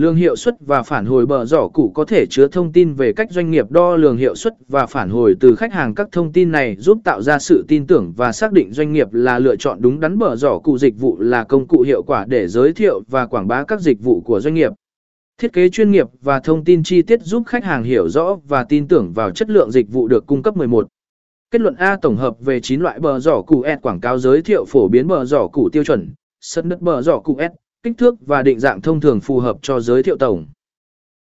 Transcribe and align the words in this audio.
Lương 0.00 0.16
hiệu 0.16 0.36
suất 0.36 0.54
và 0.60 0.82
phản 0.82 1.06
hồi 1.06 1.26
bờ 1.26 1.44
giỏ 1.44 1.68
cụ 1.68 1.92
có 1.94 2.04
thể 2.04 2.26
chứa 2.30 2.48
thông 2.48 2.72
tin 2.72 2.94
về 2.94 3.12
cách 3.12 3.30
doanh 3.30 3.50
nghiệp 3.50 3.70
đo 3.70 3.96
lường 3.96 4.16
hiệu 4.16 4.34
suất 4.34 4.54
và 4.68 4.86
phản 4.86 5.10
hồi 5.10 5.34
từ 5.40 5.56
khách 5.56 5.72
hàng. 5.72 5.94
Các 5.94 6.08
thông 6.12 6.32
tin 6.32 6.52
này 6.52 6.76
giúp 6.78 6.98
tạo 7.04 7.22
ra 7.22 7.38
sự 7.38 7.64
tin 7.68 7.86
tưởng 7.86 8.12
và 8.16 8.32
xác 8.32 8.52
định 8.52 8.72
doanh 8.72 8.92
nghiệp 8.92 9.08
là 9.12 9.38
lựa 9.38 9.56
chọn 9.56 9.82
đúng 9.82 10.00
đắn 10.00 10.18
bờ 10.18 10.36
giỏ 10.36 10.58
cụ 10.58 10.78
dịch 10.78 10.98
vụ 10.98 11.16
là 11.20 11.44
công 11.44 11.66
cụ 11.66 11.80
hiệu 11.82 12.02
quả 12.02 12.24
để 12.28 12.48
giới 12.48 12.72
thiệu 12.72 13.02
và 13.10 13.26
quảng 13.26 13.48
bá 13.48 13.64
các 13.64 13.80
dịch 13.80 14.02
vụ 14.02 14.20
của 14.20 14.40
doanh 14.40 14.54
nghiệp. 14.54 14.72
Thiết 15.38 15.52
kế 15.52 15.68
chuyên 15.68 15.90
nghiệp 15.90 16.06
và 16.22 16.40
thông 16.40 16.64
tin 16.64 16.82
chi 16.82 17.02
tiết 17.02 17.22
giúp 17.22 17.42
khách 17.46 17.64
hàng 17.64 17.82
hiểu 17.82 18.08
rõ 18.08 18.36
và 18.48 18.64
tin 18.64 18.88
tưởng 18.88 19.12
vào 19.12 19.30
chất 19.30 19.50
lượng 19.50 19.70
dịch 19.70 19.92
vụ 19.92 20.08
được 20.08 20.26
cung 20.26 20.42
cấp. 20.42 20.56
11. 20.56 20.88
Kết 21.50 21.60
luận 21.60 21.74
A 21.74 21.96
tổng 21.96 22.16
hợp 22.16 22.40
về 22.40 22.60
9 22.60 22.80
loại 22.80 23.00
bờ 23.00 23.18
giỏ 23.18 23.42
cụ 23.42 23.64
S 23.66 23.82
quảng 23.82 24.00
cáo 24.00 24.18
giới 24.18 24.42
thiệu 24.42 24.64
phổ 24.64 24.88
biến 24.88 25.06
bờ 25.06 25.24
giỏ 25.24 25.48
cụ 25.48 25.68
tiêu 25.72 25.84
chuẩn, 25.84 26.08
sân 26.40 26.68
đất 26.68 26.80
bờ 26.80 27.02
giỏ 27.02 27.18
cụ 27.18 27.38
S, 27.38 27.69
kích 27.82 27.98
thước 27.98 28.14
và 28.26 28.42
định 28.42 28.60
dạng 28.60 28.80
thông 28.80 29.00
thường 29.00 29.20
phù 29.20 29.40
hợp 29.40 29.56
cho 29.62 29.80
giới 29.80 30.02
thiệu 30.02 30.16
tổng. 30.16 30.46